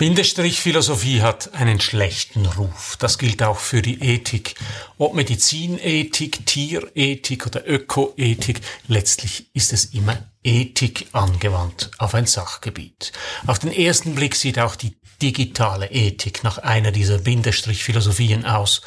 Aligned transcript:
Bindestrich-Philosophie 0.00 1.20
hat 1.20 1.52
einen 1.52 1.78
schlechten 1.78 2.46
Ruf. 2.46 2.96
Das 2.98 3.18
gilt 3.18 3.42
auch 3.42 3.58
für 3.58 3.82
die 3.82 4.00
Ethik. 4.00 4.54
Ob 4.96 5.12
Medizinethik, 5.12 6.46
Tierethik 6.46 7.46
oder 7.46 7.68
Ökoethik, 7.68 8.62
letztlich 8.88 9.50
ist 9.52 9.74
es 9.74 9.84
immer 9.92 10.16
Ethik 10.42 11.08
angewandt 11.12 11.90
auf 11.98 12.14
ein 12.14 12.24
Sachgebiet. 12.24 13.12
Auf 13.46 13.58
den 13.58 13.70
ersten 13.70 14.14
Blick 14.14 14.36
sieht 14.36 14.58
auch 14.58 14.74
die 14.74 14.96
digitale 15.20 15.90
Ethik 15.90 16.44
nach 16.44 16.56
einer 16.56 16.92
dieser 16.92 17.18
Bindestrich-Philosophien 17.18 18.46
aus. 18.46 18.80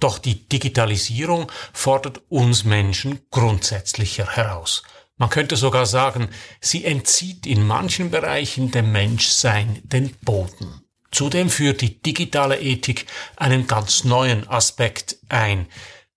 Doch 0.00 0.18
die 0.18 0.48
Digitalisierung 0.48 1.52
fordert 1.72 2.20
uns 2.30 2.64
Menschen 2.64 3.20
grundsätzlicher 3.30 4.26
heraus. 4.26 4.82
Man 5.18 5.30
könnte 5.30 5.56
sogar 5.56 5.84
sagen, 5.84 6.28
sie 6.60 6.84
entzieht 6.84 7.46
in 7.46 7.66
manchen 7.66 8.10
Bereichen 8.10 8.70
dem 8.70 8.92
Menschsein 8.92 9.80
den 9.82 10.14
Boden. 10.22 10.82
Zudem 11.10 11.50
führt 11.50 11.80
die 11.80 12.00
digitale 12.00 12.60
Ethik 12.60 13.06
einen 13.36 13.66
ganz 13.66 14.04
neuen 14.04 14.48
Aspekt 14.48 15.16
ein. 15.28 15.66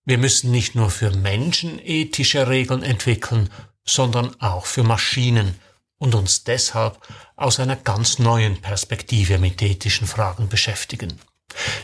Wir 0.04 0.18
müssen 0.18 0.50
nicht 0.50 0.74
nur 0.74 0.90
für 0.90 1.10
Menschen 1.10 1.80
ethische 1.82 2.48
Regeln 2.48 2.82
entwickeln, 2.82 3.50
sondern 3.84 4.40
auch 4.40 4.66
für 4.66 4.84
Maschinen 4.84 5.58
und 5.98 6.14
uns 6.14 6.44
deshalb 6.44 6.98
aus 7.36 7.58
einer 7.58 7.76
ganz 7.76 8.18
neuen 8.18 8.60
Perspektive 8.60 9.38
mit 9.38 9.62
ethischen 9.62 10.06
Fragen 10.06 10.48
beschäftigen. 10.48 11.18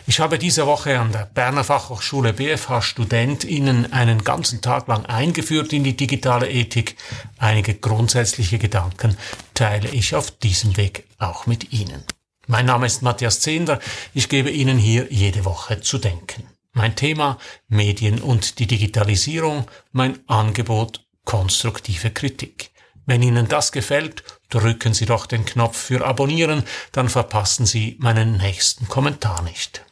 Ich 0.06 0.20
habe 0.20 0.38
diese 0.38 0.66
Woche 0.66 0.98
an 0.98 1.12
der 1.12 1.28
Berner 1.32 1.64
Fachhochschule 1.64 2.32
BFH 2.32 2.82
StudentInnen 2.82 3.92
einen 3.92 4.24
ganzen 4.24 4.60
Tag 4.60 4.88
lang 4.88 5.06
eingeführt 5.06 5.72
in 5.72 5.84
die 5.84 5.96
digitale 5.96 6.50
Ethik. 6.50 6.96
Einige 7.38 7.74
grundsätzliche 7.74 8.58
Gedanken 8.58 9.16
teile 9.54 9.88
ich 9.88 10.14
auf 10.14 10.30
diesem 10.30 10.76
Weg 10.76 11.04
auch 11.18 11.46
mit 11.46 11.72
Ihnen. 11.72 12.04
Mein 12.46 12.66
Name 12.66 12.86
ist 12.86 13.02
Matthias 13.02 13.40
Zehnder. 13.40 13.78
Ich 14.14 14.28
gebe 14.28 14.50
Ihnen 14.50 14.78
hier 14.78 15.06
jede 15.10 15.44
Woche 15.44 15.80
zu 15.80 15.98
denken. 15.98 16.44
Mein 16.72 16.96
Thema 16.96 17.38
Medien 17.68 18.20
und 18.20 18.58
die 18.58 18.66
Digitalisierung, 18.66 19.66
mein 19.92 20.18
Angebot 20.28 21.04
konstruktive 21.24 22.10
Kritik. 22.10 22.70
Wenn 23.08 23.22
Ihnen 23.22 23.48
das 23.48 23.72
gefällt, 23.72 24.22
drücken 24.50 24.92
Sie 24.92 25.06
doch 25.06 25.24
den 25.24 25.46
Knopf 25.46 25.78
für 25.78 26.06
Abonnieren, 26.06 26.62
dann 26.92 27.08
verpassen 27.08 27.64
Sie 27.64 27.96
meinen 28.00 28.36
nächsten 28.36 28.86
Kommentar 28.86 29.40
nicht. 29.44 29.82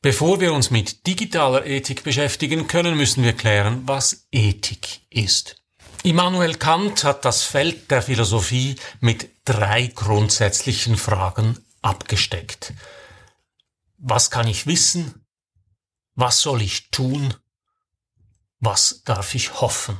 Bevor 0.00 0.38
wir 0.40 0.52
uns 0.52 0.70
mit 0.70 1.08
digitaler 1.08 1.66
Ethik 1.66 2.04
beschäftigen 2.04 2.68
können, 2.68 2.96
müssen 2.96 3.24
wir 3.24 3.32
klären, 3.32 3.82
was 3.86 4.28
Ethik 4.30 5.00
ist. 5.10 5.56
Immanuel 6.04 6.54
Kant 6.54 7.02
hat 7.02 7.24
das 7.24 7.42
Feld 7.42 7.90
der 7.90 8.02
Philosophie 8.02 8.76
mit 9.00 9.28
drei 9.44 9.88
grundsätzlichen 9.92 10.96
Fragen 10.96 11.58
abgesteckt. 11.82 12.74
Was 14.04 14.32
kann 14.32 14.48
ich 14.48 14.66
wissen? 14.66 15.24
Was 16.16 16.40
soll 16.40 16.60
ich 16.60 16.90
tun? 16.90 17.34
Was 18.58 19.04
darf 19.04 19.36
ich 19.36 19.60
hoffen? 19.60 19.96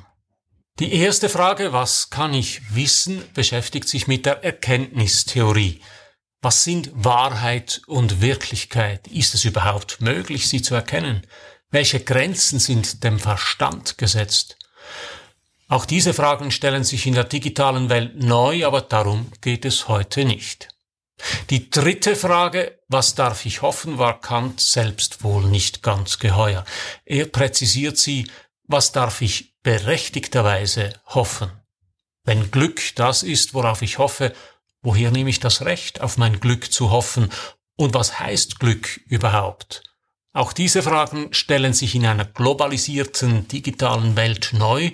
Die 0.81 0.93
erste 0.93 1.29
Frage, 1.29 1.73
was 1.73 2.11
kann 2.11 2.35
ich 2.35 2.75
wissen, 2.75 3.23
beschäftigt 3.33 3.89
sich 3.89 4.09
mit 4.09 4.27
der 4.27 4.43
Erkenntnistheorie. 4.43 5.81
Was 6.41 6.65
sind 6.65 6.91
Wahrheit 6.93 7.83
und 7.87 8.21
Wirklichkeit? 8.21 9.07
Ist 9.07 9.37
es 9.37 9.45
überhaupt 9.45 10.01
möglich, 10.01 10.49
sie 10.49 10.63
zu 10.63 10.75
erkennen? 10.75 11.25
Welche 11.71 12.01
Grenzen 12.01 12.59
sind 12.59 13.05
dem 13.05 13.21
Verstand 13.21 13.99
gesetzt? 13.99 14.57
Auch 15.69 15.87
diese 15.87 16.13
Fragen 16.13 16.51
stellen 16.51 16.83
sich 16.83 17.07
in 17.07 17.15
der 17.15 17.25
digitalen 17.25 17.89
Welt 17.89 18.17
neu, 18.17 18.67
aber 18.67 18.81
darum 18.81 19.31
geht 19.41 19.65
es 19.65 19.87
heute 19.87 20.25
nicht. 20.25 20.72
Die 21.51 21.71
dritte 21.71 22.17
Frage, 22.17 22.79
was 22.89 23.15
darf 23.15 23.47
ich 23.47 23.63
hoffen, 23.63 23.99
war 23.99 24.21
Kant 24.21 24.61
selbst 24.61 25.23
wohl 25.23 25.45
nicht 25.45 25.83
ganz 25.83 26.19
geheuer. 26.19 26.65
Er 27.05 27.27
präzisiert 27.27 27.99
sie, 27.99 28.31
was 28.65 28.93
darf 28.93 29.21
ich 29.23 29.55
berechtigterweise 29.63 30.93
hoffen? 31.07 31.51
Wenn 32.25 32.51
Glück 32.51 32.81
das 32.97 33.23
ist, 33.23 33.55
worauf 33.55 33.83
ich 33.83 33.99
hoffe, 33.99 34.33
woher 34.83 35.11
nehme 35.11 35.31
ich 35.31 35.41
das 35.41 35.65
Recht, 35.65 36.01
auf 36.01 36.19
mein 36.19 36.41
Glück 36.41 36.73
zu 36.73 36.91
hoffen? 36.91 37.31
Und 37.77 37.95
was 37.95 38.19
heißt 38.21 38.61
Glück 38.61 39.01
überhaupt? 39.07 39.83
Auch 40.33 40.53
diese 40.53 40.83
Fragen 40.83 41.33
stellen 41.35 41.75
sich 41.75 41.95
in 41.95 42.07
einer 42.07 42.25
globalisierten 42.25 43.49
digitalen 43.49 44.17
Welt 44.17 44.51
neu. 44.53 44.91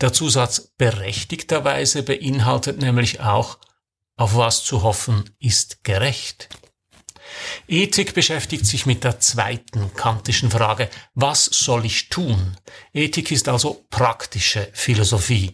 Der 0.00 0.12
Zusatz 0.12 0.72
berechtigterweise 0.76 2.02
beinhaltet 2.02 2.80
nämlich 2.80 3.20
auch, 3.20 3.58
auf 4.16 4.36
was 4.36 4.64
zu 4.64 4.82
hoffen 4.82 5.30
ist 5.38 5.84
gerecht. 5.84 6.48
Ethik 7.66 8.14
beschäftigt 8.14 8.66
sich 8.66 8.86
mit 8.86 9.04
der 9.04 9.18
zweiten 9.20 9.92
kantischen 9.94 10.50
Frage, 10.50 10.88
was 11.14 11.46
soll 11.46 11.84
ich 11.84 12.08
tun? 12.08 12.56
Ethik 12.92 13.30
ist 13.30 13.48
also 13.48 13.84
praktische 13.90 14.68
Philosophie. 14.72 15.52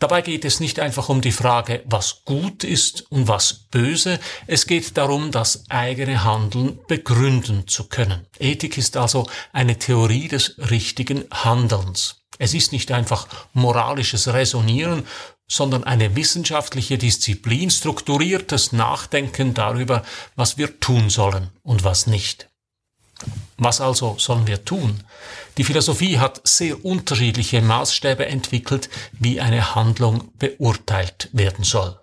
Dabei 0.00 0.22
geht 0.22 0.44
es 0.44 0.60
nicht 0.60 0.80
einfach 0.80 1.08
um 1.08 1.20
die 1.20 1.32
Frage, 1.32 1.82
was 1.86 2.24
gut 2.24 2.64
ist 2.64 3.10
und 3.10 3.28
was 3.28 3.54
böse, 3.70 4.18
es 4.46 4.66
geht 4.66 4.96
darum, 4.96 5.30
das 5.30 5.64
eigene 5.70 6.24
Handeln 6.24 6.78
begründen 6.88 7.68
zu 7.68 7.88
können. 7.88 8.26
Ethik 8.38 8.76
ist 8.76 8.96
also 8.96 9.26
eine 9.52 9.78
Theorie 9.78 10.28
des 10.28 10.56
richtigen 10.58 11.24
Handelns. 11.30 12.16
Es 12.38 12.52
ist 12.52 12.72
nicht 12.72 12.90
einfach 12.90 13.28
moralisches 13.52 14.32
Resonieren, 14.32 15.06
sondern 15.46 15.84
eine 15.84 16.16
wissenschaftliche 16.16 16.98
Disziplin, 16.98 17.70
strukturiertes 17.70 18.72
Nachdenken 18.72 19.54
darüber, 19.54 20.02
was 20.36 20.58
wir 20.58 20.80
tun 20.80 21.10
sollen 21.10 21.50
und 21.62 21.84
was 21.84 22.06
nicht. 22.06 22.48
Was 23.56 23.80
also 23.80 24.16
sollen 24.18 24.46
wir 24.46 24.64
tun? 24.64 25.04
Die 25.56 25.64
Philosophie 25.64 26.18
hat 26.18 26.40
sehr 26.44 26.84
unterschiedliche 26.84 27.62
Maßstäbe 27.62 28.26
entwickelt, 28.26 28.90
wie 29.12 29.40
eine 29.40 29.74
Handlung 29.74 30.32
beurteilt 30.38 31.28
werden 31.32 31.64
soll. 31.64 31.98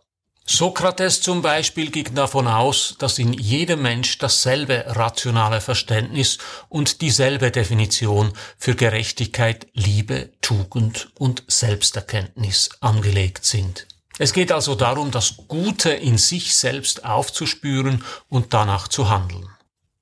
Sokrates 0.52 1.22
zum 1.22 1.42
Beispiel 1.42 1.92
ging 1.92 2.14
davon 2.14 2.46
aus, 2.46 2.96
dass 3.00 3.20
in 3.20 3.32
jedem 3.32 3.84
Mensch 3.84 4.18
dasselbe 4.18 4.84
rationale 4.86 5.62
Verständnis 5.62 6.40
und 6.68 7.00
dieselbe 7.00 7.52
Definition 7.52 8.34
für 8.58 8.76
Gerechtigkeit, 8.76 9.68
Liebe, 9.74 10.30
Tugend 10.42 11.10
und 11.18 11.44
Selbsterkenntnis 11.48 12.70
angelegt 12.82 13.46
sind. 13.46 13.88
Es 14.20 14.34
geht 14.34 14.52
also 14.52 14.76
darum, 14.76 15.10
das 15.10 15.36
Gute 15.48 15.92
in 15.92 16.18
sich 16.18 16.54
selbst 16.54 17.06
aufzuspüren 17.06 18.04
und 18.28 18.54
danach 18.54 18.90
zu 18.90 19.10
handeln. 19.10 19.48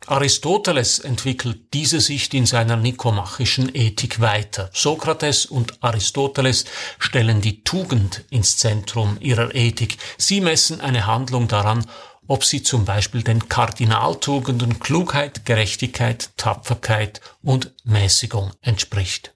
Aristoteles 0.10 0.98
entwickelt 0.98 1.72
diese 1.72 2.02
Sicht 2.02 2.34
in 2.34 2.48
seiner 2.48 2.76
nikomachischen 2.76 3.76
Ethik 3.76 4.20
weiter. 4.20 4.72
Sokrates 4.74 5.46
und 5.46 5.84
Aristoteles 5.84 6.66
stellen 6.98 7.42
die 7.42 7.64
Tugend 7.64 8.26
ins 8.32 8.58
Zentrum 8.58 9.18
ihrer 9.20 9.54
Ethik. 9.54 9.98
Sie 10.18 10.42
messen 10.42 10.82
eine 10.82 11.06
Handlung 11.06 11.48
daran, 11.48 11.86
ob 12.26 12.44
sie 12.44 12.64
zum 12.64 12.86
Beispiel 12.86 13.22
den 13.22 13.50
Kardinaltugenden 13.50 14.80
Klugheit, 14.80 15.46
Gerechtigkeit, 15.46 16.32
Tapferkeit 16.38 17.22
und 17.44 17.72
Mäßigung 17.84 18.52
entspricht. 18.62 19.36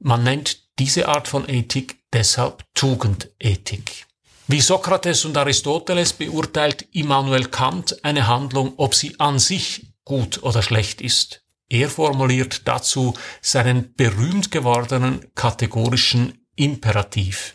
Man 0.00 0.24
nennt 0.24 0.58
diese 0.80 1.06
Art 1.06 1.28
von 1.28 1.48
Ethik 1.48 2.00
deshalb 2.12 2.64
Tugendethik. 2.74 4.06
Wie 4.48 4.60
Sokrates 4.60 5.24
und 5.24 5.36
Aristoteles 5.36 6.14
beurteilt 6.14 6.84
Immanuel 6.90 7.44
Kant 7.44 8.04
eine 8.04 8.26
Handlung, 8.26 8.72
ob 8.76 8.96
sie 8.96 9.14
an 9.20 9.38
sich 9.38 9.89
gut 10.10 10.42
oder 10.42 10.60
schlecht 10.60 11.00
ist. 11.00 11.44
Er 11.68 11.88
formuliert 11.88 12.66
dazu 12.66 13.14
seinen 13.40 13.94
berühmt 13.94 14.50
gewordenen 14.50 15.24
kategorischen 15.36 16.44
Imperativ. 16.56 17.54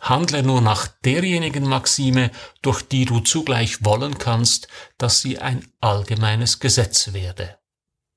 Handle 0.00 0.42
nur 0.42 0.60
nach 0.60 0.88
derjenigen 1.04 1.68
Maxime, 1.68 2.32
durch 2.60 2.82
die 2.82 3.04
du 3.04 3.20
zugleich 3.20 3.84
wollen 3.84 4.18
kannst, 4.18 4.66
dass 4.98 5.20
sie 5.20 5.38
ein 5.38 5.64
allgemeines 5.80 6.58
Gesetz 6.58 7.12
werde. 7.12 7.56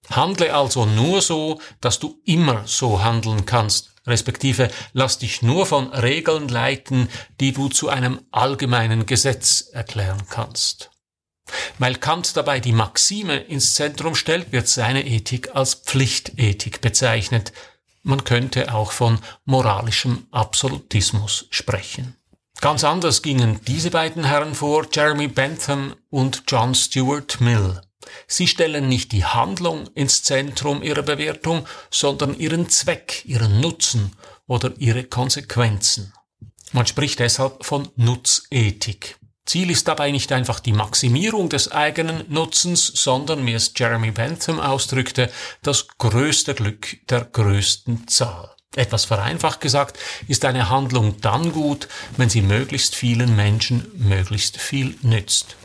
Handle 0.10 0.52
also 0.56 0.88
nur 0.88 1.22
so, 1.22 1.62
dass 1.80 2.00
du 2.00 2.20
immer 2.26 2.64
so 2.66 3.04
handeln 3.04 3.46
kannst, 3.46 3.92
respektive 4.08 4.72
lass 4.94 5.20
dich 5.20 5.44
nur 5.44 5.68
von 5.68 5.94
Regeln 5.94 6.48
leiten, 6.48 7.08
die 7.40 7.52
du 7.52 7.70
zu 7.70 7.90
einem 7.90 8.20
allgemeinen 8.32 9.06
Gesetz 9.06 9.70
erklären 9.74 10.24
kannst. 10.28 10.90
Weil 11.80 11.96
Kant 11.96 12.36
dabei 12.36 12.60
die 12.60 12.72
Maxime 12.72 13.38
ins 13.38 13.76
Zentrum 13.76 14.16
stellt, 14.16 14.52
wird 14.52 14.68
seine 14.68 15.06
Ethik 15.06 15.56
als 15.56 15.76
Pflichtethik 15.76 16.82
bezeichnet. 16.82 17.54
Man 18.04 18.24
könnte 18.24 18.74
auch 18.74 18.92
von 18.92 19.20
moralischem 19.46 20.28
Absolutismus 20.32 21.48
sprechen. 21.50 22.16
Ganz 22.60 22.84
anders 22.84 23.22
gingen 23.22 23.60
diese 23.68 23.92
beiden 23.92 24.24
Herren 24.24 24.56
vor, 24.56 24.88
Jeremy 24.92 25.28
Bentham 25.28 25.96
und 26.10 26.44
John 26.48 26.74
Stuart 26.74 27.40
Mill. 27.40 27.82
Sie 28.28 28.48
stellen 28.48 28.88
nicht 28.88 29.12
die 29.12 29.26
Handlung 29.26 29.88
ins 29.94 30.24
Zentrum 30.24 30.82
ihrer 30.82 31.04
Bewertung, 31.04 31.68
sondern 31.92 32.38
ihren 32.38 32.70
Zweck, 32.70 33.24
ihren 33.26 33.60
Nutzen 33.60 34.14
oder 34.48 34.74
ihre 34.78 35.04
Konsequenzen. 35.04 36.14
Man 36.72 36.88
spricht 36.88 37.20
deshalb 37.20 37.66
von 37.66 37.90
Nutzethik. 37.96 39.18
Ziel 39.48 39.72
ist 39.72 39.88
dabei 39.88 40.12
nicht 40.12 40.32
einfach 40.34 40.60
die 40.60 40.74
Maximierung 40.74 41.48
des 41.48 41.72
eigenen 41.72 42.26
Nutzens, 42.28 42.86
sondern, 42.86 43.46
wie 43.46 43.54
es 43.54 43.72
Jeremy 43.76 44.12
Bentham 44.12 44.60
ausdrückte, 44.60 45.32
das 45.64 45.88
größte 45.98 46.54
Glück 46.54 46.98
der 47.08 47.22
größten 47.26 48.08
Zahl. 48.08 48.52
Etwas 48.76 49.06
vereinfacht 49.06 49.62
gesagt 49.62 49.98
ist 50.28 50.44
eine 50.44 50.70
Handlung 50.70 51.20
dann 51.22 51.54
gut, 51.54 51.88
wenn 52.18 52.30
sie 52.30 52.42
möglichst 52.42 52.94
vielen 52.94 53.36
Menschen 53.36 53.90
möglichst 53.96 54.58
viel 54.58 54.98
nützt. 55.02 55.56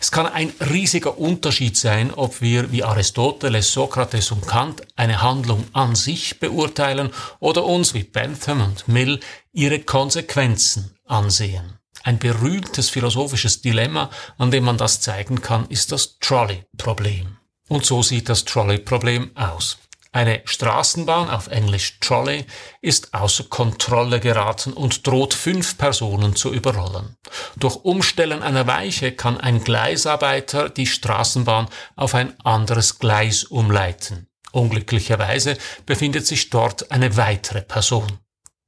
Es 0.00 0.10
kann 0.10 0.26
ein 0.26 0.52
riesiger 0.70 1.18
Unterschied 1.18 1.76
sein, 1.76 2.12
ob 2.12 2.40
wir 2.40 2.72
wie 2.72 2.84
Aristoteles, 2.84 3.72
Sokrates 3.72 4.32
und 4.32 4.46
Kant 4.46 4.82
eine 4.96 5.22
Handlung 5.22 5.64
an 5.74 5.94
sich 5.94 6.40
beurteilen 6.40 7.10
oder 7.38 7.64
uns 7.64 7.94
wie 7.94 8.02
Bentham 8.02 8.62
und 8.62 8.88
Mill 8.88 9.20
ihre 9.52 9.80
Konsequenzen 9.80 10.96
ansehen. 11.06 11.78
Ein 12.04 12.18
berühmtes 12.18 12.90
philosophisches 12.90 13.62
Dilemma, 13.62 14.10
an 14.36 14.50
dem 14.50 14.64
man 14.64 14.76
das 14.76 15.00
zeigen 15.00 15.40
kann, 15.40 15.66
ist 15.68 15.90
das 15.90 16.18
Trolley-Problem. 16.18 17.38
Und 17.68 17.86
so 17.86 18.02
sieht 18.02 18.28
das 18.28 18.44
Trolley-Problem 18.44 19.30
aus. 19.34 19.78
Eine 20.12 20.42
Straßenbahn, 20.44 21.30
auf 21.30 21.46
Englisch 21.48 21.98
Trolley, 22.00 22.44
ist 22.82 23.14
außer 23.14 23.44
Kontrolle 23.44 24.20
geraten 24.20 24.74
und 24.74 25.06
droht 25.06 25.32
fünf 25.32 25.78
Personen 25.78 26.36
zu 26.36 26.52
überrollen. 26.52 27.16
Durch 27.56 27.76
Umstellen 27.76 28.42
einer 28.42 28.66
Weiche 28.66 29.12
kann 29.12 29.40
ein 29.40 29.64
Gleisarbeiter 29.64 30.68
die 30.68 30.86
Straßenbahn 30.86 31.68
auf 31.96 32.14
ein 32.14 32.38
anderes 32.44 32.98
Gleis 32.98 33.44
umleiten. 33.44 34.28
Unglücklicherweise 34.52 35.56
befindet 35.86 36.26
sich 36.26 36.50
dort 36.50 36.92
eine 36.92 37.16
weitere 37.16 37.62
Person 37.62 38.20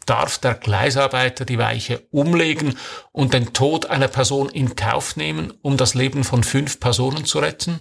darf 0.07 0.39
der 0.39 0.55
Gleisarbeiter 0.55 1.45
die 1.45 1.59
Weiche 1.59 2.07
umlegen 2.11 2.79
und 3.13 3.35
den 3.35 3.53
Tod 3.53 3.87
einer 3.87 4.09
Person 4.09 4.49
in 4.49 4.77
Kauf 4.77 5.17
nehmen, 5.17 5.53
um 5.63 5.77
das 5.77 5.95
Leben 5.95 6.25
von 6.25 6.45
fünf 6.45 6.81
Personen 6.81 7.25
zu 7.25 7.41
retten? 7.41 7.81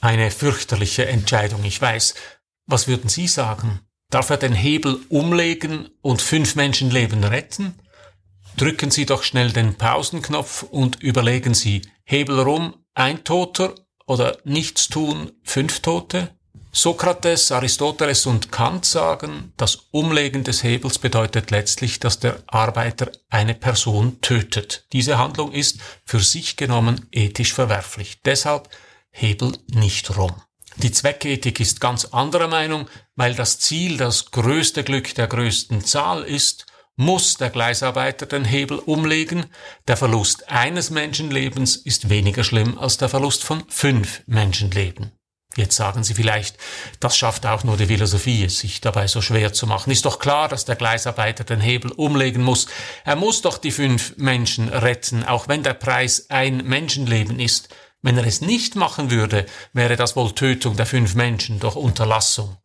Eine 0.00 0.30
fürchterliche 0.30 1.06
Entscheidung, 1.06 1.62
ich 1.64 1.80
weiß. 1.80 2.14
Was 2.66 2.88
würden 2.88 3.08
Sie 3.08 3.28
sagen? 3.28 3.80
Darf 4.10 4.30
er 4.30 4.36
den 4.36 4.52
Hebel 4.52 5.00
umlegen 5.08 5.90
und 6.00 6.22
fünf 6.22 6.56
Menschenleben 6.56 7.22
retten? 7.24 7.74
Drücken 8.56 8.90
Sie 8.90 9.04
doch 9.04 9.22
schnell 9.22 9.52
den 9.52 9.74
Pausenknopf 9.74 10.62
und 10.62 11.02
überlegen 11.02 11.54
Sie, 11.54 11.82
Hebel 12.04 12.40
rum, 12.40 12.74
ein 12.94 13.24
Toter 13.24 13.74
oder 14.06 14.38
nichts 14.44 14.88
tun, 14.88 15.32
fünf 15.42 15.80
Tote? 15.80 16.30
Sokrates, 16.76 17.52
Aristoteles 17.52 18.26
und 18.26 18.52
Kant 18.52 18.84
sagen, 18.84 19.54
das 19.56 19.86
Umlegen 19.92 20.44
des 20.44 20.62
Hebels 20.62 20.98
bedeutet 20.98 21.50
letztlich, 21.50 22.00
dass 22.00 22.18
der 22.18 22.42
Arbeiter 22.48 23.10
eine 23.30 23.54
Person 23.54 24.20
tötet. 24.20 24.84
Diese 24.92 25.16
Handlung 25.16 25.52
ist 25.52 25.78
für 26.04 26.20
sich 26.20 26.58
genommen 26.58 27.08
ethisch 27.12 27.54
verwerflich. 27.54 28.20
Deshalb 28.26 28.68
Hebel 29.10 29.56
nicht 29.68 30.18
rum. 30.18 30.34
Die 30.76 30.92
Zweckethik 30.92 31.60
ist 31.60 31.80
ganz 31.80 32.04
anderer 32.04 32.46
Meinung, 32.46 32.90
weil 33.14 33.34
das 33.34 33.58
Ziel 33.58 33.96
das 33.96 34.30
größte 34.30 34.84
Glück 34.84 35.14
der 35.14 35.28
größten 35.28 35.82
Zahl 35.82 36.24
ist, 36.24 36.66
muss 36.94 37.38
der 37.38 37.48
Gleisarbeiter 37.48 38.26
den 38.26 38.44
Hebel 38.44 38.80
umlegen. 38.80 39.46
Der 39.88 39.96
Verlust 39.96 40.50
eines 40.50 40.90
Menschenlebens 40.90 41.76
ist 41.76 42.10
weniger 42.10 42.44
schlimm 42.44 42.76
als 42.76 42.98
der 42.98 43.08
Verlust 43.08 43.44
von 43.44 43.64
fünf 43.66 44.20
Menschenleben. 44.26 45.12
Jetzt 45.56 45.76
sagen 45.76 46.04
Sie 46.04 46.14
vielleicht, 46.14 46.56
das 47.00 47.16
schafft 47.16 47.46
auch 47.46 47.64
nur 47.64 47.78
die 47.78 47.86
Philosophie, 47.86 48.44
es 48.44 48.58
sich 48.58 48.82
dabei 48.82 49.06
so 49.06 49.22
schwer 49.22 49.54
zu 49.54 49.66
machen. 49.66 49.90
Ist 49.90 50.04
doch 50.04 50.18
klar, 50.18 50.48
dass 50.48 50.66
der 50.66 50.76
Gleisarbeiter 50.76 51.44
den 51.44 51.60
Hebel 51.60 51.92
umlegen 51.92 52.42
muss. 52.42 52.66
Er 53.04 53.16
muss 53.16 53.40
doch 53.40 53.56
die 53.56 53.70
fünf 53.70 54.16
Menschen 54.18 54.68
retten, 54.68 55.24
auch 55.24 55.48
wenn 55.48 55.62
der 55.62 55.74
Preis 55.74 56.26
ein 56.28 56.58
Menschenleben 56.58 57.40
ist. 57.40 57.70
Wenn 58.02 58.18
er 58.18 58.26
es 58.26 58.42
nicht 58.42 58.76
machen 58.76 59.10
würde, 59.10 59.46
wäre 59.72 59.96
das 59.96 60.14
wohl 60.14 60.32
Tötung 60.32 60.76
der 60.76 60.86
fünf 60.86 61.14
Menschen 61.14 61.58
durch 61.58 61.74
Unterlassung. 61.74 62.58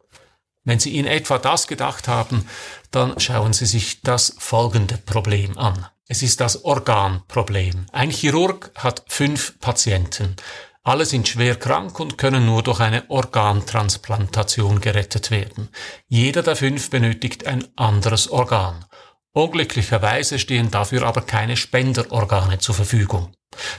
Wenn 0.63 0.79
Sie 0.79 0.97
in 0.97 1.07
etwa 1.07 1.39
das 1.39 1.67
gedacht 1.67 2.07
haben, 2.07 2.47
dann 2.91 3.19
schauen 3.19 3.53
Sie 3.53 3.65
sich 3.65 4.01
das 4.01 4.35
folgende 4.37 4.97
Problem 4.97 5.57
an. 5.57 5.87
Es 6.07 6.21
ist 6.21 6.41
das 6.41 6.65
Organproblem. 6.65 7.85
Ein 7.93 8.11
Chirurg 8.11 8.71
hat 8.75 9.05
fünf 9.07 9.57
Patienten. 9.59 10.35
Alle 10.83 11.05
sind 11.05 11.27
schwer 11.27 11.57
krank 11.57 11.99
und 11.99 12.17
können 12.17 12.47
nur 12.47 12.63
durch 12.63 12.79
eine 12.79 13.07
Organtransplantation 13.09 14.81
gerettet 14.81 15.29
werden. 15.29 15.69
Jeder 16.07 16.41
der 16.41 16.55
fünf 16.55 16.89
benötigt 16.89 17.45
ein 17.45 17.67
anderes 17.75 18.31
Organ. 18.31 18.85
Unglücklicherweise 19.33 20.39
stehen 20.39 20.71
dafür 20.71 21.03
aber 21.03 21.21
keine 21.21 21.55
Spenderorgane 21.55 22.57
zur 22.57 22.73
Verfügung. 22.73 23.31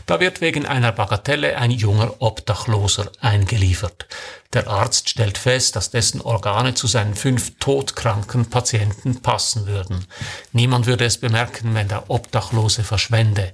Da 0.06 0.20
wird 0.20 0.40
wegen 0.40 0.64
einer 0.64 0.92
Bagatelle 0.92 1.56
ein 1.56 1.72
junger 1.72 2.14
Obdachloser 2.20 3.10
eingeliefert. 3.20 4.06
Der 4.52 4.68
Arzt 4.68 5.08
stellt 5.08 5.38
fest, 5.38 5.74
dass 5.74 5.90
dessen 5.90 6.20
Organe 6.20 6.74
zu 6.74 6.86
seinen 6.86 7.14
fünf 7.14 7.58
todkranken 7.58 8.48
Patienten 8.48 9.22
passen 9.22 9.66
würden. 9.66 10.06
Niemand 10.52 10.86
würde 10.86 11.04
es 11.04 11.18
bemerken, 11.18 11.74
wenn 11.74 11.88
der 11.88 12.10
Obdachlose 12.10 12.84
verschwende. 12.84 13.50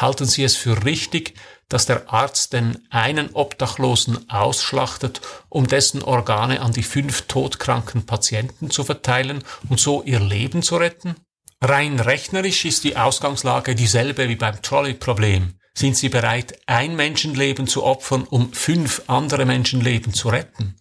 Halten 0.00 0.24
Sie 0.24 0.44
es 0.44 0.56
für 0.56 0.86
richtig, 0.86 1.34
dass 1.68 1.84
der 1.84 2.10
Arzt 2.10 2.54
den 2.54 2.78
einen 2.88 3.34
Obdachlosen 3.34 4.30
ausschlachtet, 4.30 5.20
um 5.50 5.66
dessen 5.66 6.02
Organe 6.02 6.62
an 6.62 6.72
die 6.72 6.82
fünf 6.82 7.22
todkranken 7.22 8.06
Patienten 8.06 8.70
zu 8.70 8.82
verteilen 8.82 9.44
und 9.68 9.78
so 9.78 10.02
ihr 10.02 10.20
Leben 10.20 10.62
zu 10.62 10.76
retten? 10.76 11.16
Rein 11.60 12.00
rechnerisch 12.00 12.64
ist 12.64 12.84
die 12.84 12.96
Ausgangslage 12.96 13.74
dieselbe 13.74 14.30
wie 14.30 14.36
beim 14.36 14.62
Trolley-Problem. 14.62 15.56
Sind 15.74 15.98
Sie 15.98 16.08
bereit, 16.08 16.58
ein 16.64 16.96
Menschenleben 16.96 17.66
zu 17.66 17.84
opfern, 17.84 18.24
um 18.24 18.54
fünf 18.54 19.02
andere 19.06 19.44
Menschenleben 19.44 20.14
zu 20.14 20.30
retten? 20.30 20.76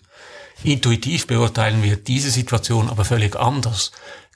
Intuitiv 0.64 1.28
beurteilen 1.28 1.84
wir 1.84 1.98
diese 1.98 2.30
Situation 2.30 2.90
aber 2.90 3.04
völlig 3.04 3.36
anders. 3.36 3.92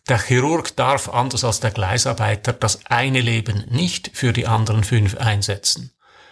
Der 0.09 0.21
Chirurg 0.21 0.75
darf 0.75 1.07
anders 1.07 1.45
als 1.45 1.61
der 1.61 1.71
Gleisarbeiter 1.71 2.51
das 2.51 2.85
eine 2.87 3.21
Leben 3.21 3.63
nicht 3.69 4.11
für 4.13 4.33
die 4.33 4.47
anderen 4.47 4.83
fünf 4.83 5.15
einsetzen. 5.15 5.91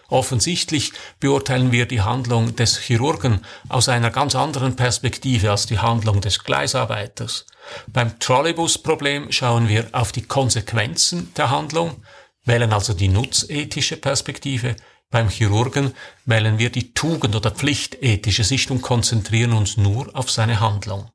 Offensichtlich 0.09 0.91
beurteilen 1.21 1.71
wir 1.71 1.85
die 1.85 2.01
Handlung 2.01 2.53
des 2.57 2.77
Chirurgen 2.77 3.45
aus 3.69 3.87
einer 3.87 4.11
ganz 4.11 4.35
anderen 4.35 4.75
Perspektive 4.75 5.51
als 5.51 5.67
die 5.67 5.79
Handlung 5.79 6.19
des 6.19 6.43
Gleisarbeiters. 6.43 7.45
Beim 7.87 8.19
Trolleybus-Problem 8.19 9.31
schauen 9.31 9.69
wir 9.69 9.87
auf 9.93 10.11
die 10.11 10.23
Konsequenzen 10.23 11.33
der 11.35 11.49
Handlung, 11.49 12.03
wählen 12.43 12.73
also 12.73 12.93
die 12.93 13.07
nutzethische 13.07 13.95
Perspektive. 13.95 14.75
Beim 15.09 15.29
Chirurgen 15.29 15.93
wählen 16.25 16.59
wir 16.59 16.71
die 16.71 16.93
Tugend- 16.93 17.35
oder 17.35 17.51
Pflichtethische 17.51 18.43
Sicht 18.43 18.69
und 18.69 18.81
konzentrieren 18.81 19.53
uns 19.53 19.77
nur 19.77 20.13
auf 20.13 20.29
seine 20.29 20.59
Handlung. 20.59 21.09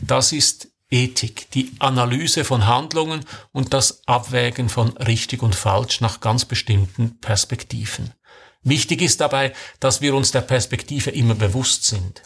Das 0.00 0.30
ist 0.30 0.68
Ethik, 0.94 1.50
die 1.50 1.72
Analyse 1.80 2.44
von 2.44 2.66
Handlungen 2.66 3.24
und 3.50 3.74
das 3.74 4.06
Abwägen 4.06 4.68
von 4.68 4.96
richtig 4.96 5.42
und 5.42 5.56
falsch 5.56 6.00
nach 6.00 6.20
ganz 6.20 6.44
bestimmten 6.44 7.18
Perspektiven. 7.18 8.14
Wichtig 8.62 9.02
ist 9.02 9.20
dabei, 9.20 9.52
dass 9.80 10.00
wir 10.00 10.14
uns 10.14 10.30
der 10.30 10.42
Perspektive 10.42 11.10
immer 11.10 11.34
bewusst 11.34 11.84
sind. 11.84 12.22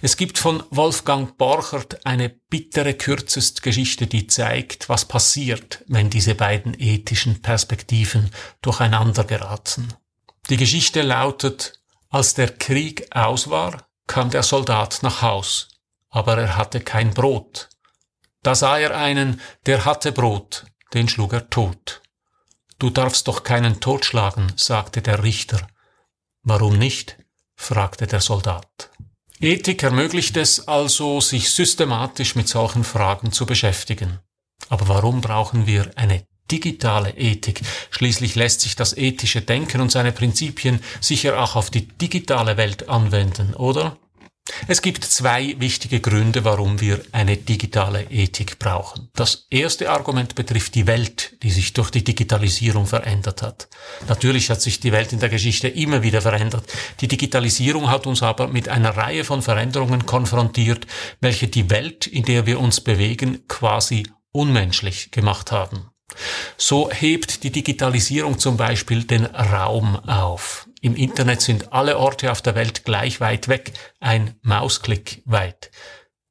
Es 0.00 0.16
gibt 0.16 0.38
von 0.38 0.62
Wolfgang 0.70 1.36
Borchert 1.36 2.06
eine 2.06 2.28
bittere 2.28 2.94
Kürzestgeschichte, 2.94 4.06
die 4.06 4.28
zeigt, 4.28 4.88
was 4.88 5.04
passiert, 5.04 5.84
wenn 5.88 6.08
diese 6.08 6.36
beiden 6.36 6.78
ethischen 6.78 7.42
Perspektiven 7.42 8.30
durcheinander 8.62 9.24
geraten. 9.24 9.92
Die 10.50 10.56
Geschichte 10.56 11.02
lautet, 11.02 11.80
als 12.10 12.34
der 12.34 12.48
Krieg 12.48 13.08
aus 13.10 13.50
war, 13.50 13.88
kam 14.06 14.30
der 14.30 14.44
Soldat 14.44 15.00
nach 15.02 15.20
Haus, 15.20 15.68
aber 16.08 16.38
er 16.38 16.56
hatte 16.56 16.80
kein 16.80 17.12
Brot. 17.12 17.68
Da 18.42 18.54
sah 18.54 18.78
er 18.78 18.96
einen, 18.96 19.40
der 19.66 19.84
hatte 19.84 20.12
Brot, 20.12 20.66
den 20.94 21.08
schlug 21.08 21.32
er 21.32 21.50
tot. 21.50 22.02
Du 22.78 22.90
darfst 22.90 23.26
doch 23.26 23.42
keinen 23.42 23.80
totschlagen, 23.80 24.52
sagte 24.56 25.02
der 25.02 25.24
Richter. 25.24 25.66
Warum 26.42 26.78
nicht? 26.78 27.16
fragte 27.56 28.06
der 28.06 28.20
Soldat. 28.20 28.90
Ethik 29.40 29.82
ermöglicht 29.82 30.36
es 30.36 30.66
also, 30.66 31.20
sich 31.20 31.50
systematisch 31.50 32.36
mit 32.36 32.48
solchen 32.48 32.84
Fragen 32.84 33.32
zu 33.32 33.46
beschäftigen. 33.46 34.20
Aber 34.68 34.88
warum 34.88 35.20
brauchen 35.20 35.66
wir 35.66 35.90
eine 35.96 36.24
digitale 36.50 37.10
Ethik? 37.10 37.60
Schließlich 37.90 38.34
lässt 38.34 38.60
sich 38.60 38.76
das 38.76 38.96
ethische 38.96 39.42
Denken 39.42 39.80
und 39.80 39.92
seine 39.92 40.12
Prinzipien 40.12 40.82
sicher 41.00 41.40
auch 41.40 41.56
auf 41.56 41.70
die 41.70 41.86
digitale 41.86 42.56
Welt 42.56 42.88
anwenden, 42.88 43.54
oder? 43.54 43.96
Es 44.66 44.82
gibt 44.82 45.04
zwei 45.04 45.54
wichtige 45.58 46.00
Gründe, 46.00 46.44
warum 46.44 46.80
wir 46.80 47.00
eine 47.12 47.36
digitale 47.36 48.04
Ethik 48.10 48.58
brauchen. 48.58 49.08
Das 49.14 49.46
erste 49.50 49.90
Argument 49.90 50.34
betrifft 50.34 50.74
die 50.74 50.86
Welt, 50.86 51.36
die 51.42 51.50
sich 51.50 51.72
durch 51.72 51.90
die 51.90 52.04
Digitalisierung 52.04 52.86
verändert 52.86 53.42
hat. 53.42 53.68
Natürlich 54.08 54.50
hat 54.50 54.60
sich 54.60 54.80
die 54.80 54.92
Welt 54.92 55.12
in 55.12 55.20
der 55.20 55.28
Geschichte 55.28 55.68
immer 55.68 56.02
wieder 56.02 56.20
verändert. 56.20 56.64
Die 57.00 57.08
Digitalisierung 57.08 57.90
hat 57.90 58.06
uns 58.06 58.22
aber 58.22 58.48
mit 58.48 58.68
einer 58.68 58.96
Reihe 58.96 59.24
von 59.24 59.42
Veränderungen 59.42 60.06
konfrontiert, 60.06 60.86
welche 61.20 61.48
die 61.48 61.70
Welt, 61.70 62.06
in 62.06 62.24
der 62.24 62.46
wir 62.46 62.58
uns 62.58 62.80
bewegen, 62.80 63.46
quasi 63.48 64.06
unmenschlich 64.32 65.10
gemacht 65.10 65.52
haben. 65.52 65.90
So 66.56 66.90
hebt 66.90 67.44
die 67.44 67.52
Digitalisierung 67.52 68.38
zum 68.38 68.56
Beispiel 68.56 69.04
den 69.04 69.26
Raum 69.26 69.96
auf. 69.96 70.67
Im 70.80 70.94
Internet 70.94 71.40
sind 71.40 71.72
alle 71.72 71.98
Orte 71.98 72.30
auf 72.30 72.42
der 72.42 72.54
Welt 72.54 72.84
gleich 72.84 73.20
weit 73.20 73.48
weg, 73.48 73.72
ein 74.00 74.36
Mausklick 74.42 75.22
weit. 75.24 75.70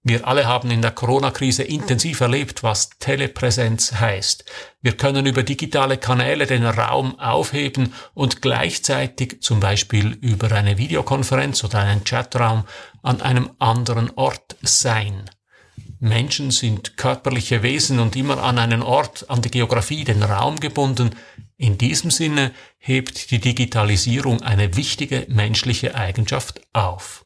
Wir 0.04 0.26
alle 0.26 0.46
haben 0.46 0.72
in 0.72 0.82
der 0.82 0.92
Corona-Krise 0.92 1.64
intensiv 1.64 2.22
erlebt, 2.22 2.64
was 2.64 2.92
Telepräsenz 2.98 3.96
heißt. 4.00 4.46
Wir 4.82 4.96
können 4.96 5.26
über 5.26 5.44
digitale 5.44 5.98
Kanäle 5.98 6.46
den 6.46 6.66
Raum 6.66 7.20
aufheben 7.20 7.94
und 8.14 8.42
gleichzeitig 8.42 9.42
zum 9.42 9.60
Beispiel 9.60 10.18
über 10.22 10.50
eine 10.54 10.78
Videokonferenz 10.78 11.62
oder 11.66 11.80
einen 11.80 12.06
Chatraum 12.06 12.64
an 13.04 13.22
einem 13.22 13.50
anderen 13.60 14.10
Ort 14.16 14.56
sein. 14.62 15.30
Menschen 16.00 16.52
sind 16.52 16.96
körperliche 16.96 17.62
Wesen 17.62 18.00
und 18.00 18.16
immer 18.16 18.42
an 18.42 18.60
einen 18.60 18.84
Ort, 18.84 19.30
an 19.30 19.42
die 19.42 19.52
Geografie, 19.52 20.06
den 20.06 20.24
Raum 20.24 20.58
gebunden. 20.60 21.16
In 21.58 21.78
diesem 21.78 22.12
Sinne 22.12 22.54
hebt 22.78 23.32
die 23.32 23.40
Digitalisierung 23.40 24.42
eine 24.44 24.76
wichtige 24.76 25.26
menschliche 25.28 25.96
Eigenschaft 25.96 26.62
auf. 26.74 27.26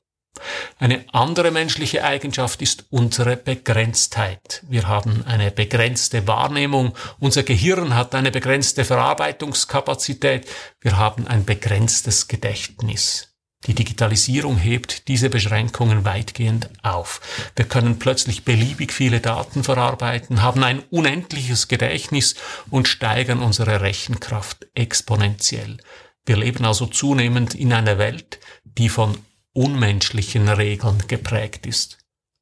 Eine 0.80 1.06
andere 1.12 1.52
menschliche 1.52 2.04
Eigenschaft 2.04 2.62
ist 2.62 2.86
unsere 2.90 3.36
Begrenztheit. 3.36 4.64
Wir 4.68 4.88
haben 4.88 5.24
eine 5.26 5.52
begrenzte 5.52 6.26
Wahrnehmung, 6.28 6.96
unser 7.20 7.44
Gehirn 7.44 7.96
hat 7.96 8.16
eine 8.16 8.32
begrenzte 8.32 8.86
Verarbeitungskapazität, 8.86 10.48
wir 10.80 10.98
haben 10.98 11.28
ein 11.28 11.46
begrenztes 11.46 12.28
Gedächtnis. 12.28 13.31
Die 13.68 13.76
Digitalisierung 13.76 14.58
hebt 14.58 15.08
diese 15.08 15.30
Beschränkungen 15.30 16.04
weitgehend 16.04 16.70
auf. 16.82 17.22
Wir 17.56 17.66
können 17.66 18.00
plötzlich 18.00 18.44
beliebig 18.44 18.92
viele 18.92 19.20
Daten 19.20 19.64
verarbeiten, 19.64 20.42
haben 20.42 20.64
ein 20.64 20.80
unendliches 20.90 21.68
Gedächtnis 21.68 22.36
und 22.72 22.88
steigern 22.88 23.40
unsere 23.40 23.82
Rechenkraft 23.82 24.68
exponentiell. 24.74 25.78
Wir 26.26 26.38
leben 26.38 26.66
also 26.66 26.88
zunehmend 26.88 27.54
in 27.54 27.72
einer 27.72 28.00
Welt, 28.00 28.40
die 28.64 28.90
von 28.90 29.18
unmenschlichen 29.54 30.48
Regeln 30.50 31.04
geprägt 31.08 31.66
ist. 31.68 32.01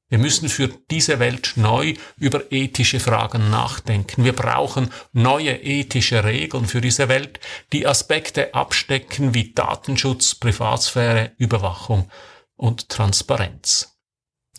Wir 0.10 0.18
müssen 0.18 0.50
für 0.50 0.70
diese 0.90 1.20
Welt 1.20 1.54
neu 1.56 1.94
über 2.18 2.52
ethische 2.52 3.00
Fragen 3.00 3.52
nachdenken. 3.52 4.24
Wir 4.26 4.34
brauchen 4.34 4.92
neue 5.14 5.56
ethische 5.62 6.24
Regeln 6.24 6.66
für 6.66 6.82
diese 6.82 7.10
Welt, 7.10 7.40
die 7.72 7.86
Aspekte 7.86 8.56
abstecken 8.56 9.36
wie 9.36 9.54
Datenschutz, 9.54 10.34
Privatsphäre, 10.34 11.32
Überwachung 11.38 12.10
und 12.56 12.90
Transparenz. 12.90 14.00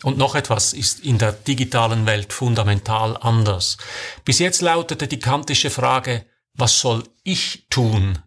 Und 0.03 0.17
noch 0.17 0.35
etwas 0.35 0.73
ist 0.73 1.01
in 1.01 1.17
der 1.17 1.33
digitalen 1.33 2.05
Welt 2.05 2.31
fundamental 2.31 3.17
anders. 3.17 3.77
Bis 4.23 4.39
jetzt 4.39 4.61
lautete 4.61 5.07
die 5.07 5.19
kantische 5.19 5.69
Frage, 5.69 6.25
was 6.53 6.79
soll 6.79 7.03
ich 7.23 7.67
tun? 7.69 8.19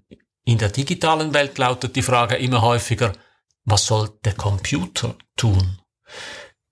In 0.45 0.59
der 0.59 0.69
digitalen 0.69 1.33
Welt 1.33 1.57
lautet 1.57 1.97
die 1.97 2.03
Frage 2.03 2.37
immer 2.37 2.63
häufiger, 2.63 3.13
was 3.65 3.87
soll 3.87 4.11
der 4.25 4.35
Computer 4.35 5.17
tun? 5.37 5.81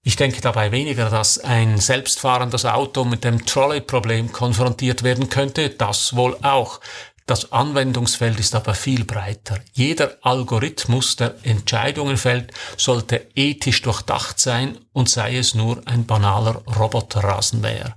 Ich 0.04 0.16
denke 0.16 0.40
dabei 0.40 0.73
weniger, 0.73 1.11
dass 1.11 1.38
ein 1.38 1.78
selbstfahrendes 1.78 2.64
Auto 2.64 3.04
mit 3.04 3.23
dem 3.23 3.47
Trolley-Problem 3.47 4.32
konfrontiert 4.32 5.04
werden 5.04 5.28
könnte, 5.28 5.71
das 5.71 6.16
wohl 6.16 6.37
auch. 6.42 6.80
Das 7.26 7.52
Anwendungsfeld 7.52 8.40
ist 8.40 8.56
aber 8.56 8.75
viel 8.75 9.04
breiter. 9.04 9.61
Jeder 9.73 10.16
Algorithmus, 10.23 11.14
der 11.14 11.37
Entscheidungen 11.44 12.16
fällt, 12.16 12.52
sollte 12.76 13.28
ethisch 13.37 13.80
durchdacht 13.82 14.40
sein 14.40 14.76
und 14.92 15.09
sei 15.09 15.37
es 15.37 15.54
nur 15.54 15.80
ein 15.87 16.04
banaler 16.04 16.62
Roboterrasenmäher. 16.66 17.94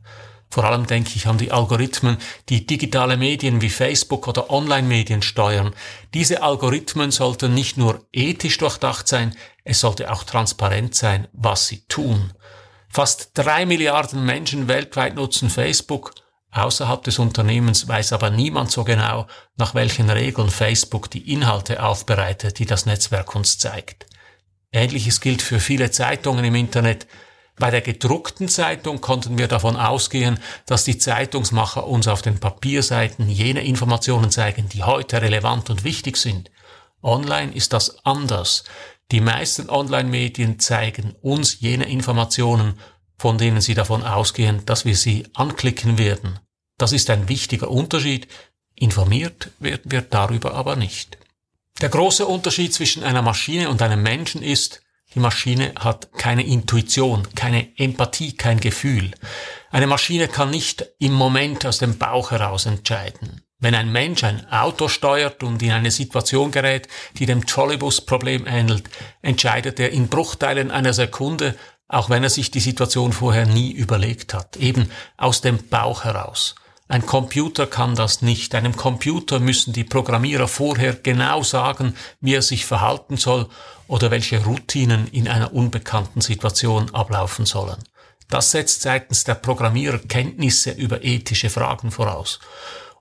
Vor 0.55 0.63
allem 0.63 0.87
denke 0.87 1.11
ich 1.17 1.27
an 1.27 1.37
die 1.37 1.51
Algorithmen, 1.51 2.15
die 2.47 2.65
digitale 2.65 3.17
Medien 3.17 3.59
wie 3.59 3.69
Facebook 3.69 4.25
oder 4.25 4.49
Online-Medien 4.49 5.21
steuern. 5.21 5.75
Diese 6.13 6.43
Algorithmen 6.43 7.11
sollten 7.11 7.53
nicht 7.53 7.75
nur 7.75 8.07
ethisch 8.13 8.57
durchdacht 8.57 9.05
sein, 9.05 9.35
es 9.65 9.81
sollte 9.81 10.09
auch 10.09 10.23
transparent 10.23 10.95
sein, 10.95 11.27
was 11.33 11.67
sie 11.67 11.85
tun. 11.89 12.31
Fast 12.87 13.31
drei 13.33 13.65
Milliarden 13.65 14.23
Menschen 14.23 14.69
weltweit 14.69 15.15
nutzen 15.15 15.49
Facebook. 15.49 16.13
Außerhalb 16.51 17.03
des 17.03 17.19
Unternehmens 17.19 17.89
weiß 17.89 18.13
aber 18.13 18.29
niemand 18.29 18.71
so 18.71 18.85
genau, 18.85 19.27
nach 19.57 19.75
welchen 19.75 20.09
Regeln 20.09 20.49
Facebook 20.49 21.11
die 21.11 21.33
Inhalte 21.33 21.83
aufbereitet, 21.83 22.59
die 22.59 22.65
das 22.65 22.85
Netzwerk 22.85 23.35
uns 23.35 23.57
zeigt. 23.57 24.05
Ähnliches 24.71 25.19
gilt 25.19 25.41
für 25.41 25.59
viele 25.59 25.91
Zeitungen 25.91 26.45
im 26.45 26.55
Internet. 26.55 27.07
Bei 27.57 27.71
der 27.71 27.81
gedruckten 27.81 28.49
Zeitung 28.49 28.99
konnten 28.99 29.37
wir 29.37 29.47
davon 29.47 29.77
ausgehen, 29.77 30.39
dass 30.65 30.83
die 30.83 30.97
Zeitungsmacher 30.97 31.87
uns 31.87 32.07
auf 32.07 32.21
den 32.21 32.39
Papierseiten 32.39 33.29
jene 33.29 33.63
Informationen 33.63 34.29
zeigen, 34.29 34.67
die 34.69 34.83
heute 34.83 35.21
relevant 35.21 35.69
und 35.69 35.83
wichtig 35.83 36.17
sind. 36.17 36.51
Online 37.01 37.53
ist 37.53 37.71
das 37.71 38.05
anders. 38.05 38.65
Die 39.11 39.21
meisten 39.21 39.69
Online-Medien 39.69 40.59
zeigen 40.59 41.15
uns 41.21 41.59
jene 41.61 41.87
Informationen, 41.87 42.79
von 43.17 43.37
denen 43.37 43.61
sie 43.61 43.75
davon 43.75 44.03
ausgehen, 44.03 44.65
dass 44.65 44.83
wir 44.83 44.95
sie 44.95 45.25
anklicken 45.33 45.97
werden. 45.97 46.39
Das 46.77 46.91
ist 46.91 47.09
ein 47.09 47.29
wichtiger 47.29 47.69
Unterschied. 47.71 48.27
Informiert 48.75 49.51
werden 49.59 49.91
wir 49.91 50.01
darüber 50.01 50.55
aber 50.55 50.75
nicht. 50.75 51.17
Der 51.81 51.89
große 51.89 52.25
Unterschied 52.25 52.73
zwischen 52.73 53.03
einer 53.03 53.21
Maschine 53.21 53.69
und 53.69 53.81
einem 53.81 54.01
Menschen 54.01 54.41
ist, 54.41 54.81
die 55.15 55.19
Maschine 55.19 55.73
hat 55.79 56.11
keine 56.17 56.45
Intuition, 56.45 57.27
keine 57.35 57.77
Empathie, 57.77 58.35
kein 58.35 58.59
Gefühl. 58.59 59.11
Eine 59.71 59.87
Maschine 59.87 60.27
kann 60.27 60.49
nicht 60.49 60.85
im 60.99 61.13
Moment 61.13 61.65
aus 61.65 61.77
dem 61.77 61.97
Bauch 61.97 62.31
heraus 62.31 62.65
entscheiden. 62.65 63.41
Wenn 63.59 63.73
ein 63.73 63.91
Mensch 63.91 64.25
ein 64.25 64.45
Auto 64.51 64.89
steuert 64.89 65.41
und 65.41 65.63
in 65.63 65.71
eine 65.71 65.89
Situation 65.89 66.51
gerät, 66.51 66.89
die 67.17 67.25
dem 67.25 67.45
Trolleybus-Problem 67.45 68.45
ähnelt, 68.45 68.89
entscheidet 69.21 69.79
er 69.79 69.91
in 69.91 70.09
Bruchteilen 70.09 70.69
einer 70.69 70.93
Sekunde, 70.93 71.55
auch 71.87 72.09
wenn 72.09 72.23
er 72.23 72.29
sich 72.29 72.51
die 72.51 72.59
Situation 72.59 73.13
vorher 73.13 73.45
nie 73.45 73.71
überlegt 73.71 74.33
hat, 74.33 74.57
eben 74.57 74.91
aus 75.15 75.39
dem 75.39 75.69
Bauch 75.69 76.03
heraus. 76.03 76.55
Ein 76.87 77.05
Computer 77.05 77.65
kann 77.65 77.95
das 77.95 78.21
nicht. 78.21 78.53
Einem 78.53 78.75
Computer 78.75 79.39
müssen 79.39 79.73
die 79.73 79.83
Programmierer 79.83 80.47
vorher 80.47 80.93
genau 80.93 81.41
sagen, 81.41 81.95
wie 82.21 82.35
er 82.35 82.43
sich 82.43 82.65
verhalten 82.65 83.17
soll 83.17 83.47
oder 83.87 84.11
welche 84.11 84.43
Routinen 84.43 85.07
in 85.07 85.27
einer 85.27 85.53
unbekannten 85.53 86.21
Situation 86.21 86.93
ablaufen 86.93 87.47
sollen. 87.47 87.83
Das 88.29 88.51
setzt 88.51 88.81
seitens 88.81 89.23
der 89.23 89.35
Programmierer 89.35 89.99
Kenntnisse 89.99 90.71
über 90.71 91.03
ethische 91.03 91.49
Fragen 91.49 91.89
voraus. 91.89 92.39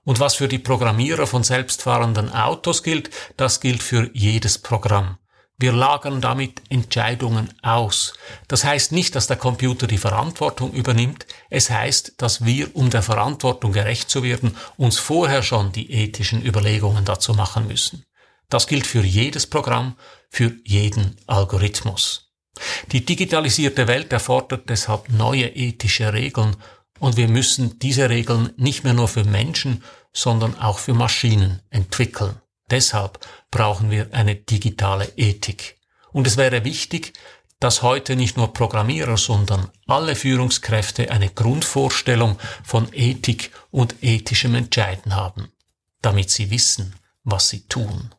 Und 0.03 0.19
was 0.19 0.35
für 0.35 0.47
die 0.47 0.59
Programmierer 0.59 1.27
von 1.27 1.43
selbstfahrenden 1.43 2.33
Autos 2.33 2.83
gilt, 2.83 3.09
das 3.37 3.59
gilt 3.59 3.81
für 3.81 4.09
jedes 4.13 4.57
Programm. 4.57 5.17
Wir 5.57 5.71
lagern 5.71 6.19
damit 6.19 6.61
Entscheidungen 6.69 7.53
aus. 7.61 8.13
Das 8.49 8.65
heißt 8.65 8.91
nicht, 8.91 9.15
dass 9.15 9.27
der 9.27 9.37
Computer 9.37 9.87
die 9.87 9.97
Verantwortung 9.97 10.73
übernimmt. 10.73 11.25
Es 11.49 11.69
heißt, 11.69 12.15
dass 12.17 12.43
wir, 12.43 12.75
um 12.75 12.89
der 12.89 13.01
Verantwortung 13.01 13.71
gerecht 13.71 14.09
zu 14.09 14.21
werden, 14.21 14.57
uns 14.75 14.99
vorher 14.99 15.43
schon 15.43 15.71
die 15.71 15.91
ethischen 15.91 16.45
Überlegungen 16.45 17.05
dazu 17.05 17.33
machen 17.33 17.67
müssen. 17.67 18.03
Das 18.49 18.67
gilt 18.67 18.85
für 18.85 19.01
jedes 19.01 19.47
Programm, 19.47 19.95
für 20.29 20.53
jeden 20.65 21.15
Algorithmus. 21.25 22.33
Die 22.91 23.05
digitalisierte 23.05 23.87
Welt 23.87 24.11
erfordert 24.11 24.69
deshalb 24.69 25.09
neue 25.09 25.47
ethische 25.47 26.11
Regeln 26.13 26.55
und 26.99 27.17
wir 27.17 27.27
müssen 27.27 27.79
diese 27.79 28.09
Regeln 28.09 28.51
nicht 28.57 28.83
mehr 28.83 28.93
nur 28.93 29.07
für 29.07 29.23
Menschen, 29.23 29.83
sondern 30.13 30.57
auch 30.59 30.79
für 30.79 30.93
Maschinen 30.93 31.61
entwickeln. 31.69 32.41
Deshalb 32.69 33.19
brauchen 33.51 33.91
wir 33.91 34.13
eine 34.13 34.35
digitale 34.35 35.11
Ethik. 35.15 35.77
Und 36.11 36.27
es 36.27 36.37
wäre 36.37 36.63
wichtig, 36.63 37.13
dass 37.59 37.81
heute 37.81 38.15
nicht 38.15 38.37
nur 38.37 38.53
Programmierer, 38.53 39.17
sondern 39.17 39.69
alle 39.87 40.15
Führungskräfte 40.15 41.11
eine 41.11 41.29
Grundvorstellung 41.29 42.37
von 42.63 42.89
Ethik 42.91 43.51
und 43.71 43.95
ethischem 44.01 44.55
Entscheiden 44.55 45.15
haben, 45.15 45.51
damit 46.01 46.29
sie 46.29 46.51
wissen, 46.51 46.95
was 47.23 47.49
sie 47.49 47.67
tun. 47.67 48.13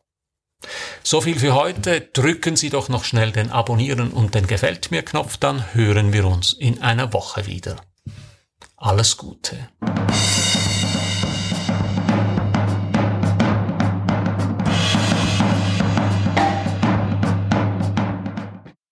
So 1.03 1.21
viel 1.21 1.39
für 1.39 1.53
heute. 1.53 2.01
Drücken 2.01 2.55
Sie 2.55 2.69
doch 2.69 2.89
noch 2.89 3.03
schnell 3.03 3.31
den 3.31 3.51
Abonnieren 3.51 4.11
und 4.11 4.35
den 4.35 4.47
Gefällt 4.47 4.91
mir 4.91 5.03
Knopf, 5.03 5.37
dann 5.37 5.73
hören 5.73 6.13
wir 6.13 6.25
uns 6.25 6.53
in 6.53 6.81
einer 6.81 7.13
Woche 7.13 7.45
wieder. 7.45 7.77
Alles 8.75 9.17
Gute. 9.17 9.69